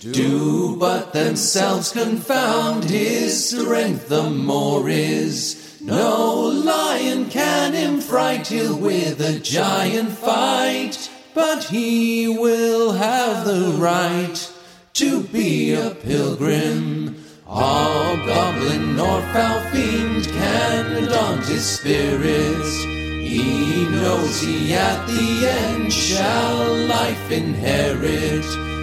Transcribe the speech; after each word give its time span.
do 0.00 0.76
but 0.76 1.12
themselves 1.12 1.92
confound 1.92 2.84
his 2.84 3.50
strength 3.50 4.08
the 4.08 4.30
more 4.30 4.88
is. 4.88 5.78
No 5.80 6.34
lion 6.34 7.30
can 7.30 7.72
him 7.72 8.00
fright, 8.00 8.46
he'll 8.48 8.76
with 8.76 9.20
a 9.20 9.38
giant 9.38 10.10
fight, 10.10 11.10
but 11.34 11.64
he 11.64 12.28
will 12.28 12.92
have 12.92 13.44
the 13.44 13.76
right 13.78 14.52
to 14.94 15.22
be 15.22 15.74
a 15.74 15.90
pilgrim. 15.90 17.24
All 17.46 18.16
goblin 18.18 18.96
nor 18.96 19.20
foul 19.32 19.60
fiend 19.70 20.26
can 20.26 21.06
daunt 21.06 21.46
his 21.46 21.64
spirits. 21.64 22.82
He 22.82 23.86
knows 23.90 24.40
he 24.40 24.74
at 24.74 25.06
the 25.06 25.48
end 25.48 25.92
shall 25.92 26.76
life 26.86 27.30
inherit. 27.30 28.77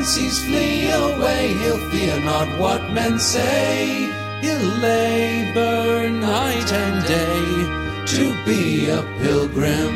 Fancies 0.00 0.42
flee 0.46 0.90
away, 0.90 1.48
he'll 1.58 1.90
fear 1.90 2.18
not 2.20 2.48
what 2.58 2.90
men 2.90 3.18
say. 3.18 4.10
He'll 4.40 4.70
labor 4.80 6.08
night 6.08 6.72
and 6.72 7.06
day 7.06 8.06
to 8.06 8.44
be 8.46 8.88
a 8.88 9.02
pilgrim. 9.18 9.94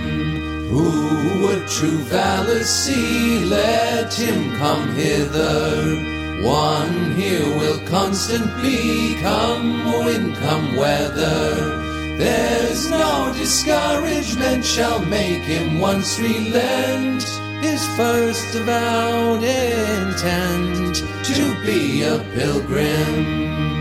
Who 0.68 1.40
would 1.40 1.66
true 1.68 2.02
valor 2.12 2.64
see, 2.64 3.46
let 3.46 4.12
him 4.12 4.54
come 4.58 4.94
hither. 4.94 5.96
One 6.42 7.12
here 7.12 7.48
will 7.58 7.80
constant 7.88 8.44
be, 8.60 9.16
come 9.22 9.86
wind, 10.04 10.34
come 10.36 10.76
weather. 10.76 11.80
There's 12.18 12.90
no 12.90 13.32
discouragement 13.34 14.66
shall 14.66 15.02
make 15.06 15.44
him 15.44 15.80
once 15.80 16.20
relent 16.20 17.33
first 17.96 18.56
avowed 18.56 19.44
intent 19.44 20.96
to 21.22 21.54
be 21.64 22.02
a 22.02 22.18
pilgrim. 22.34 23.73